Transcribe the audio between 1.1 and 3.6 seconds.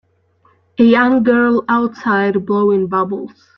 girl outside blowing bubbles.